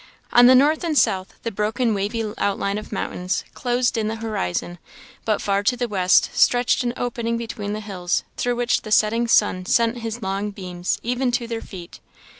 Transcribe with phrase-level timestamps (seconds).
[0.33, 4.79] On the north and south the broken wavy outline of mountains closed in the horizon;
[5.25, 9.27] but far to the west stretched an opening between the hills, through which the setting
[9.27, 11.99] sun sent his long beams, even to their feet.